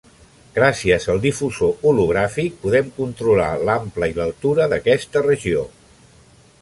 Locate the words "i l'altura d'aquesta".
4.15-5.23